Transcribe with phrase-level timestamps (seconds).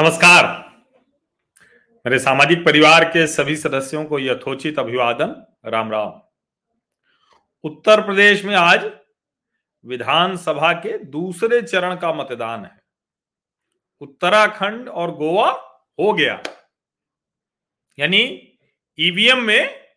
[0.00, 0.46] नमस्कार।
[2.06, 6.20] मेरे सामाजिक परिवार के सभी सदस्यों को यथोचित अभिवादन। राम राम।
[7.64, 8.92] उत्तर प्रदेश में आज
[9.84, 12.82] विधानसभा के दूसरे चरण का मतदान है।
[14.00, 15.50] उत्तराखंड और गोवा
[16.00, 16.42] हो गया।
[17.98, 18.52] यानी
[19.00, 19.88] ईवीएम में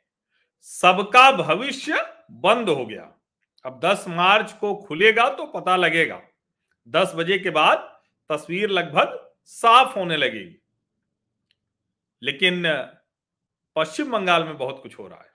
[0.62, 3.14] सबका भविष्य बंद हो गया।
[3.66, 6.22] अब 10 मार्च को खुलेगा तो पता लगेगा।
[6.88, 10.62] 10 बजे के बाद तस्वीर लगभग साफ़ होने लगेगी।
[12.24, 12.64] लेकिन,
[13.76, 15.32] पश्चिम बंगाल में बहुत कुछ हो रहा है।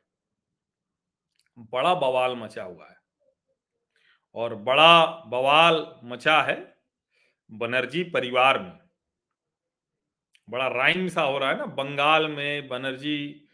[1.58, 2.96] बड़ा बवाल मचा हुआ है।
[4.34, 6.78] और बड़ा बवाल मचा है
[7.50, 8.78] बनर्जी परिवार में।
[10.50, 13.48] बड़ा राइम सा हो रहा है ना, बंगाल में बनर्जी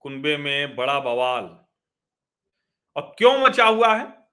[0.00, 1.64] कुंबे में बड़ा बवाल।
[2.96, 4.28] और क्यों मचा हुआ है?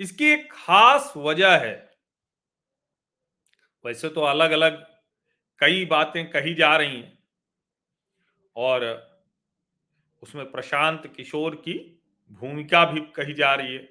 [0.00, 1.87] इसकी एक खास वजह है।
[3.88, 4.86] वैसे तो अलग अलग
[5.58, 7.18] कई बातें कही जा रही हैं।
[8.56, 9.08] और
[10.22, 13.88] उसमें प्रशांत किशोर की भूमिका भी कही जा रही है।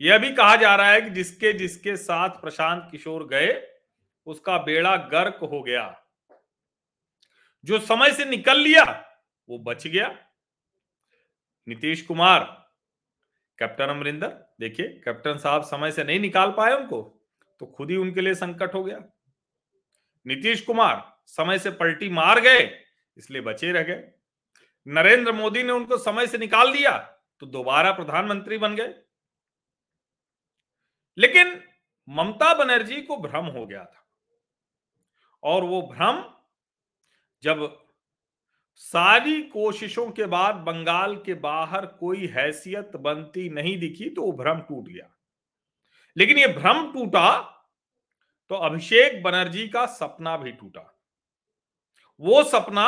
[0.00, 3.78] यह भी कहा जा रहा है कि जिसके जिसके साथ प्रशांत किशोर गए,
[4.26, 6.02] उसका बेड़ा गर्क हो गया।
[7.64, 9.16] जो समय से निकल लिया,
[9.48, 10.26] वो बच गया।
[11.68, 12.68] नीतीश कुमार,
[13.58, 17.15] कैप्टन अमरिंदर, देखिए, कैप्टन साहब समय से नहीं निकाल पाए उनको।
[17.60, 18.98] तो खुद ही उनके लिए संकट हो गया।
[20.26, 22.70] नीतीश कुमार समय से पलटी मार गए,
[23.16, 24.12] इसलिए बचे रह गए।
[24.86, 26.96] नरेंद्र मोदी ने उनको समय से निकाल दिया
[27.42, 28.94] तो दोबारा प्रधानमंत्री बन गए।
[31.18, 31.60] लेकिन
[32.08, 34.04] ममता बनर्जी को भ्रम हो गया था।
[35.42, 36.24] और वो भ्रम
[37.42, 37.66] जब
[38.80, 44.60] सारी कोशिशों के बाद बंगाल के बाहर कोई हैसियत बनती नहीं दिखी तो वो भ्रम
[44.60, 45.10] टूट गया।
[46.16, 47.38] लेकिन ये भ्रम टूटा
[48.50, 50.92] तो अभिषेक बनर्जी का सपना भी टूटा।
[52.20, 52.86] वो सपना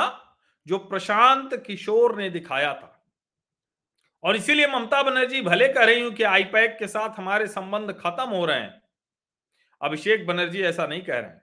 [0.66, 2.94] जो प्रशांत किशोर ने दिखाया था।
[4.24, 8.28] और इसीलिए ममता बनर्जी भले कह रही हूँ कि आईपैक के साथ हमारे संबंध खत्म
[8.28, 8.80] हो रहे हैं,
[9.80, 11.42] अभिषेक बनर्जी ऐसा नहीं कह रहे हैं।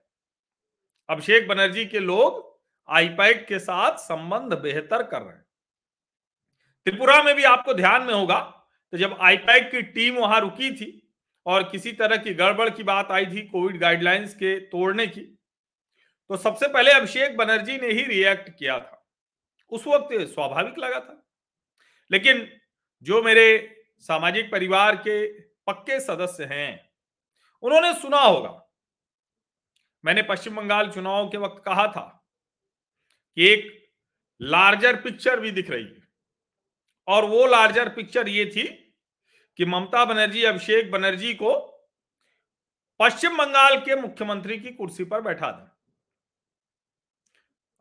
[1.09, 2.43] अभिषेक बनर्जी के लोग
[2.89, 5.45] आईपैक के साथ संबंध बेहतर कर रहे हैं।
[6.87, 8.39] त्रिपुरा में भी आपको ध्यान में होगा
[8.93, 11.04] तो जब आईपैक की टीम वहाँ रुकी थी
[11.45, 15.21] और किसी तरह की गड़बड़ की बात आई थी कोविड गाइडलाइंस के तोड़ने की
[16.29, 19.09] तो सबसे पहले अभिषेक बनर्जी ने ही रिएक्ट किया था।
[19.69, 21.27] उस वक्त स्वाभाविक लगा था।
[22.11, 22.59] लेकिन
[23.03, 26.89] जो मेरे सामाजिक परिवार के पक्के सदस्य हैं,
[27.61, 28.69] उन्होंने सुना होगा।
[30.05, 32.27] मैंने पश्चिम बंगाल चुनाव के वक्त कहा था
[33.35, 33.89] कि एक
[34.41, 36.07] लार्जर पिक्चर भी दिख रही है।
[37.07, 38.84] और वो लार्जर पिक्चर ये थी
[39.57, 41.71] कि ममता बनर्जी, अभिषेक बनर्जी को
[42.99, 45.71] पश्चिम बंगाल के मुख्यमंत्री की कुर्सी पर बैठा दें।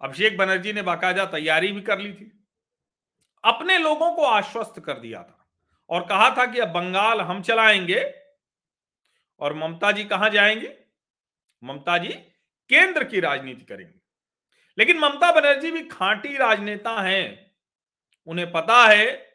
[0.01, 2.47] अभिषेक बनर्जी ने बाकायदा तैयारी भी कर ली थी।
[3.45, 5.49] अपने लोगों को आश्वस्त कर दिया था
[5.91, 8.21] और कहा था कि अब बंगाल हम चलाएँगे
[9.41, 10.79] और ममता जी कहाँ जाएँगे?
[11.65, 12.09] ममता जी
[12.69, 14.01] केंद्र की राजनीति करेंगे।
[14.79, 17.57] लेकिन ममता बनर्जी भी खांटी राजनेता हैं।
[18.27, 19.34] उन्हें पता है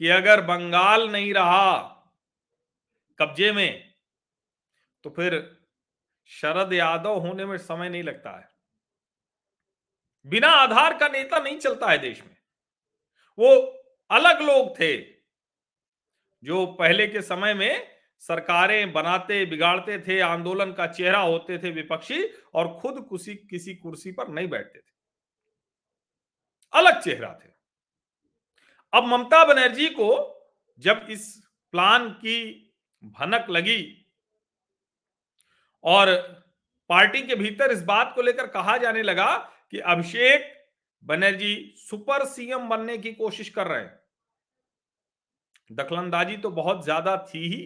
[0.00, 1.78] कि अगर बंगाल नहीं रहा
[3.18, 3.94] कब्जे में
[5.04, 5.34] तो फिर
[6.24, 8.48] शरद यादव होने में समय नहीं लगता है।
[10.26, 12.36] बिना आधार का नेता नहीं चलता है देश में।
[13.38, 13.54] वो
[14.10, 14.96] अलग लोग थे
[16.44, 22.24] जो पहले के समय में सरकारें बनाते, बिगाड़ते थे, आंदोलन का चेहरा होते थे विपक्षी
[22.54, 24.92] और खुद किसी किसी कुर्सी पर नहीं बैठते थे।
[26.72, 27.59] अलग चेहरा थे।
[28.92, 30.10] अब ममता बनर्जी को
[30.82, 31.34] जब इस
[31.74, 32.38] प्लान की
[33.18, 33.82] भनक लगी
[35.84, 36.14] और
[36.90, 39.36] पार्टी के भीतर इस बात को लेकर कहा जाने लगा
[39.70, 40.52] कि अभिषेक
[41.02, 43.98] बनर्जी सुपर सीएम बनने की कोशिश कर रहे हैं।
[45.70, 47.62] दखलंदाजी तो बहुत ज़्यादा थी ही।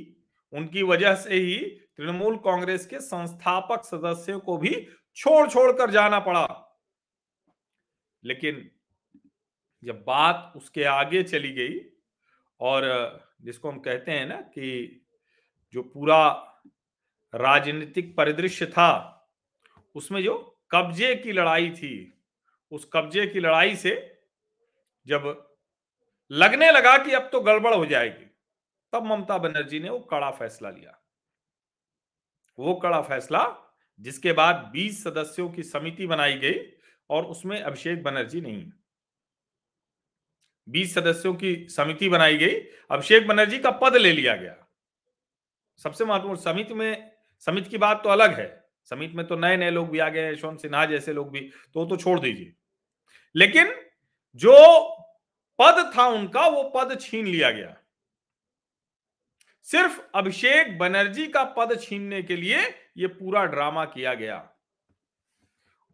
[0.52, 1.56] उनकी वजह से ही
[1.96, 4.74] तृणमूल कांग्रेस के संस्थापक सदस्यों को भी
[5.16, 6.46] छोड़ छोड़ कर जाना पड़ा।
[8.24, 8.70] लेकिन
[9.84, 11.78] जब बात उसके आगे चली गई
[12.60, 12.84] और
[13.42, 15.00] जिसको हम कहते हैं ना कि
[15.74, 16.30] जो पूरा
[17.34, 18.90] राजनीतिक परिदृश्य था,
[19.94, 20.34] उसमें जो
[20.70, 22.22] कब्जे की लड़ाई थी,
[22.72, 23.94] उस कब्जे की लड़ाई से
[25.06, 25.50] जब
[26.30, 28.24] लगने लगा कि अब तो गड़बड़ हो जाएगी,
[28.92, 31.00] तब ममता बनर्जी ने वो कड़ा फैसला लिया।
[32.58, 33.42] वो कड़ा फैसला
[34.00, 36.60] जिसके बाद 20 सदस्यों की समिति बनाई गई
[37.10, 38.70] और उसमें अभिषेक बनर्जी नहीं।
[40.68, 42.54] बीस सदस्यों की समिति बनाई गई।
[42.90, 44.68] अभिषेक बनर्जी का पद ले लिया गया।
[45.82, 49.70] सबसे महत्वपूर्ण, समिति में, समिति की बात तो अलग है। समिति में तो नए नए
[49.70, 51.40] लोग भी आ गए यशवंत सिन्हा जैसे लोग भी
[51.74, 52.52] तो तो छोड़ दीजिए।
[53.36, 53.76] लेकिन
[54.36, 54.88] जो
[55.60, 57.76] पद था उनका, वो पद छीन लिया गया।
[59.62, 62.58] सिर्फ़ अभिषेक बनर्जी का पद छीनने के लिए
[62.96, 64.50] ये पूरा ड्रामा किया गया।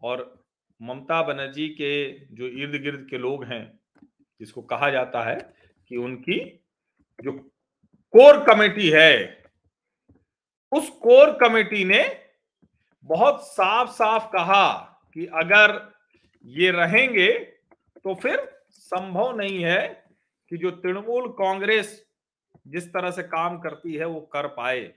[0.02, 0.44] और
[0.82, 3.79] ममता बनर्जी के जो इर्द गिर्द के लोग हैं
[4.40, 5.54] जिसको कहा जाता है
[5.88, 6.64] कि उनकी
[7.24, 7.32] जो
[8.14, 9.44] कोर कमेटी है,
[10.72, 12.26] उस कोर कमेटी ने
[13.04, 14.78] बहुत साफ़ साफ़ कहा
[15.14, 15.92] कि अगर
[16.44, 17.38] ये रहेंगे
[18.04, 19.88] तो फिर संभव नहीं है
[20.50, 22.06] कि जो तृणमूल कांग्रेस
[22.66, 24.94] जिस तरह से काम करती है वो कर पाए।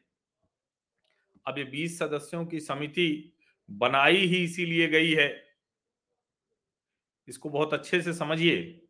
[1.48, 3.34] अब ये 20 सदस्यों की समिति
[3.72, 5.44] बनाई ही इसीलिए गई है।
[7.28, 8.83] इसको बहुत अच्छे से समझिए।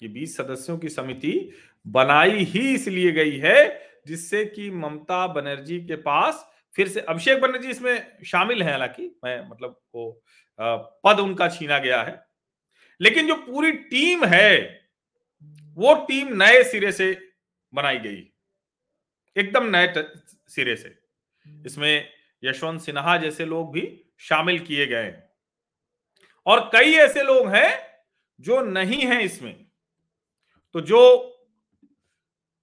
[0.00, 1.50] कि 20 सदस्यों की समिति
[1.86, 6.44] बनाई ही इसलिए गई है, जिससे कि ममता बनर्जी के पास
[6.76, 10.22] फिर से अभिषेक बनर्जी इसमें शामिल है, हालाँकि मैं मतलब वो
[11.04, 12.26] पद उनका छीना गया है।
[13.00, 14.80] लेकिन जो पूरी टीम है,
[15.76, 17.12] वो टीम नए सिरे से
[17.72, 18.22] बनाई गई।
[19.36, 19.92] एकदम नए
[20.48, 20.94] सिरे से।
[21.66, 22.08] इसमें
[22.42, 23.82] यशवंत सिन्हा जैसे लोग भी
[24.18, 25.12] शामिल किए गए
[26.46, 27.78] और कई ऐसे लोग हैं,
[28.40, 29.67] जो नहीं हैं इसमें।
[30.78, 30.98] तो जो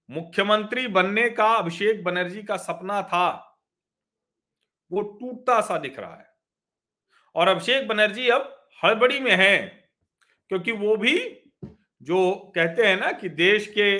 [0.08, 3.28] मुख्यमंत्री बनने का, अभिषेक बनर्जी का सपना था,
[4.90, 6.28] वो टूटता सा दिख रहा है।
[7.34, 8.48] और अभिषेक बनर्जी अब
[8.82, 9.58] हड़बड़ी में है,
[10.50, 11.14] क्योंकि वो भी
[12.02, 13.92] जो कहते हैं ना कि देश के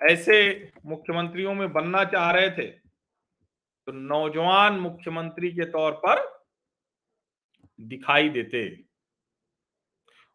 [0.00, 0.42] ऐसे
[0.86, 6.28] मुख्यमंत्रियों में बनना चाह रहे थे तो नौजवान मुख्यमंत्री के तौर पर
[7.78, 8.68] दिखाई देते।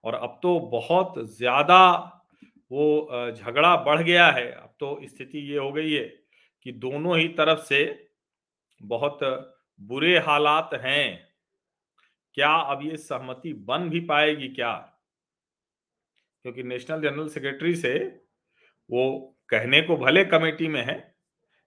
[0.04, 2.14] और अब तो बहुत ज़्यादा
[2.72, 6.04] वो झगड़ा बढ़ गया है। अब तो स्थिति ये हो गई है
[6.62, 8.10] कि दोनों ही तरफ़ से
[8.82, 9.20] बहुत
[9.80, 11.28] बुरे हालात हैं।
[12.38, 14.74] क्या अब ये सहमति बन भी पाएगी क्या?
[16.46, 17.98] क्योंकि नेशनल जनरल सेक्रेटरी से
[18.90, 21.16] वो कहने को भले कमेटी में है,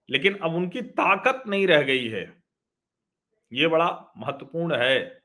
[0.09, 2.23] लेकिन अब उनकी ताकत नहीं रह गई है।
[3.51, 5.21] ये बड़ा महत्वपूर्ण है।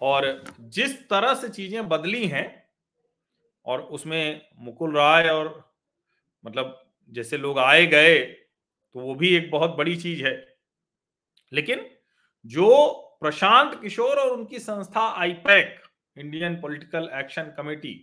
[0.00, 2.65] और जिस तरह से चीज़ें बदली हैं
[3.66, 5.74] और उसमें मुकुल राय और
[6.44, 10.56] मतलब जैसे लोग आए गए तो वो भी एक बहुत बड़ी चीज़ है।
[11.52, 11.90] लेकिन
[12.46, 15.82] जो प्रशांत किशोर और उनकी संस्था IPAC,
[16.16, 18.02] Indian political action committee,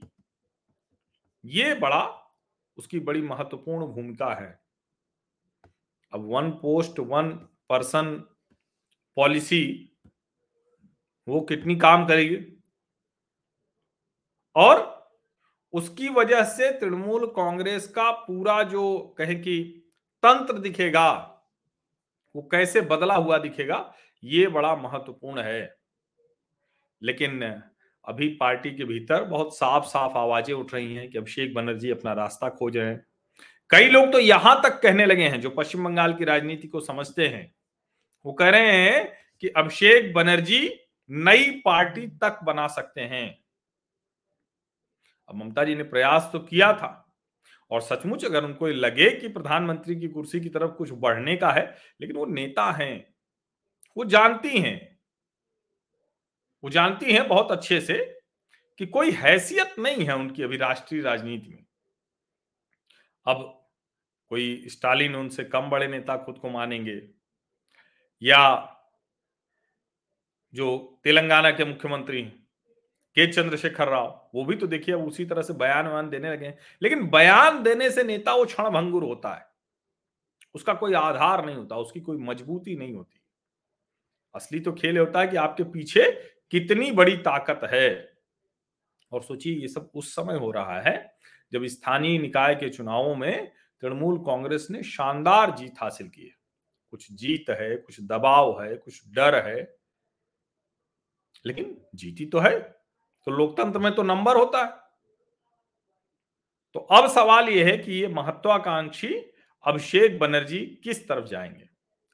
[1.45, 2.33] ये बड़ा,
[2.77, 4.60] उसकी बड़ी महत्वपूर्ण भूमिका है।
[6.13, 7.31] अब one post, one
[7.69, 8.15] person
[9.15, 9.89] policy,
[11.27, 12.57] वो कितनी काम करेगी?
[14.56, 14.92] और
[15.73, 19.61] उसकी वजह से तृणमूल कांग्रेस का पूरा जो कहे कि
[20.23, 21.11] तंत्र दिखेगा,
[22.35, 23.93] वो कैसे बदला हुआ दिखेगा,
[24.23, 25.75] ये बड़ा महत्वपूर्ण है।
[27.01, 27.41] लेकिन
[28.05, 32.13] अभी पार्टी के भीतर बहुत साफ़ साफ़ आवाज़ें उठ रही हैं कि अभिषेक बनर्जी अपना
[32.13, 33.05] रास्ता खोज रहे हैं।
[33.69, 37.27] कई लोग तो यहाँ तक कहने लगे हैं, जो पश्चिम बंगाल की राजनीति को समझते
[37.27, 37.55] हैं,
[38.25, 40.79] वो कह रहे हैं कि अभिषेक बनर्जी
[41.09, 43.42] नई पार्टी तक बना सकते हैं।
[45.29, 46.99] अब ममता जी ने प्रयास तो किया था।
[47.71, 51.77] और सचमुच अगर उनको लगे कि प्रधानमंत्री की कुर्सी की तरफ़ कुछ बढ़ने का है,
[52.01, 53.15] लेकिन वो नेता हैं,
[53.98, 55.00] वो जानती हैं,
[56.63, 58.19] वो जानती हैं बहुत अच्छे से
[58.79, 61.65] कि कोई हैसियत नहीं है उनकी अभी राष्ट्रीय राजनीति में।
[63.25, 63.67] अब
[64.29, 67.09] कोई स्टालिन उनसे कम बड़े नेता खुद को मानेंगे
[68.21, 68.69] या
[70.53, 72.42] जो तेलंगाना के मुख्यमंत्री
[73.15, 76.46] के चंद्रशेखर राव, वो भी तो देखिए अब उसी तरह से बयान वयान देने लगे
[76.46, 79.46] हैं। लेकिन बयान देने से नेता वो क्षण भंगुर होता है।
[80.55, 83.22] उसका कोई आधार नहीं होता, उसकी कोई मजबूती नहीं होती।
[84.36, 86.12] असली तो खेल होता है कि आपके पीछे
[86.51, 88.17] कितनी बड़ी ताकत है।
[89.12, 91.15] और सोचिए, ये सब उस समय हो रहा है,
[91.51, 93.51] जब स्थानीय निकाय के चुनावों में
[93.82, 96.36] तृणमूल कांग्रेस ने शानदार जीत हासिल की है।
[96.91, 99.77] कुछ जीत है, कुछ दबाव है, कुछ डर है।
[101.46, 102.82] लेकिन जीती तो है।
[103.25, 104.84] तो लोकतंत्र में तो नंबर होता है।
[106.74, 109.15] तो अब सवाल यह है कि ये महत्वाकांक्षी
[109.65, 111.70] अभिषेक बनर्जी किस तरफ़ जाएँगे?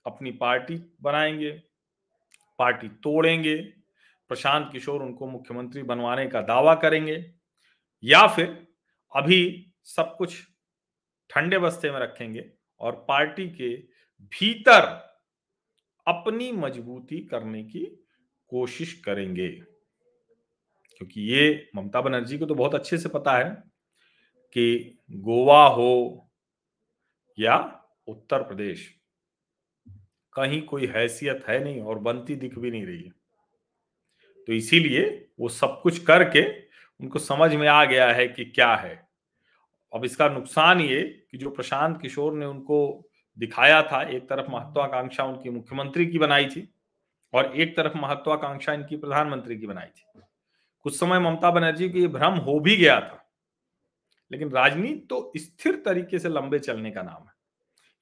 [0.05, 1.51] अपनी पार्टी बनाएँगे?
[2.59, 3.55] पार्टी तोड़ेंगे?
[4.27, 7.33] प्रशांत किशोर उनको मुख्यमंत्री बनवाने का दावा करेंगे?
[8.03, 8.67] या फिर
[9.15, 10.33] अभी सब कुछ
[11.29, 13.75] ठंडे बस्ते में रखेंगे और पार्टी के
[14.19, 14.83] भीतर
[16.07, 17.85] अपनी मजबूती करने की
[18.47, 19.61] कोशिश करेंगे?
[20.99, 23.49] क्योंकि ये ममता बनर्जी को तो बहुत अच्छे से पता है
[24.55, 26.29] कि गोवा हो
[27.37, 27.55] या
[28.07, 28.87] उत्तर प्रदेश,
[30.33, 33.11] कहीं कोई हैसियत है नहीं और बनती दिख भी नहीं रही है।
[34.47, 35.05] तो इसीलिए
[35.39, 36.43] वो सब कुछ करके
[36.99, 38.95] उनको समझ में आ गया है कि क्या है।
[39.93, 41.01] अब इसका नुकसान ये
[41.31, 46.45] कि जो प्रशांत किशोर ने उनको दिखाया था, एक तरफ़ महत्वाकांक्षा उनकी मुख्यमंत्री की बनाई
[46.45, 46.67] थी
[47.33, 50.21] और एक तरफ़ महत्वाकांक्षा इनकी प्रधानमंत्री की बनाई थी।
[50.85, 53.25] कुछ समय ममता बनर्जी को ये भ्रम हो भी गया था,
[54.31, 57.37] लेकिन राजनीति तो स्थिर तरीके से लंबे चलने का नाम है।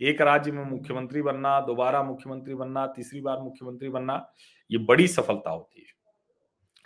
[0.02, 4.34] एक राज्य में मुख्यमंत्री बनना, दोबारा मुख्यमंत्री बनना, तीसरी बार मुख्यमंत्री बनना,
[4.72, 5.96] ये बड़ी सफलता होती है।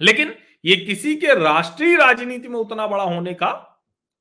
[0.02, 3.52] लेकिन ये किसी के राष्ट्रीय राजनीति में उतना बड़ा होने का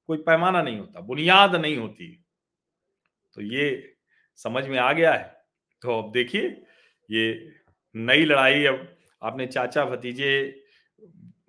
[0.08, 2.24] कोई पैमाना नहीं होता, बुनियाद नहीं होती।
[3.36, 3.96] तो ये
[4.38, 5.44] समझ में आ गया है।
[5.82, 6.48] तो अब देखिए,
[7.10, 7.52] ये
[7.94, 8.86] नई लड़ाई, अब
[9.22, 10.59] आपने चाचा भतीजे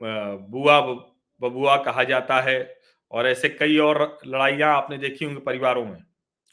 [0.04, 0.82] बुआ
[1.42, 2.80] बबुआ कहा जाता है
[3.12, 6.04] और ऐसे कई और लड़ाइयाँ आपने देखी होंगी परिवारों में।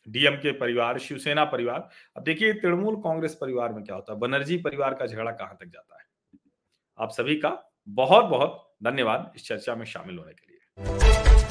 [0.08, 4.18] डीएम के परिवार, शिवसेना परिवार। अब देखिए, तृणमूल कांग्रेस परिवार में क्या होता है?
[4.18, 6.04] बनर्जी परिवार का झगड़ा कहाँ तक जाता है?
[6.98, 11.47] आप सभी का बहुत बहुत धन्यवाद इस चर्चा में शामिल होने के लिए।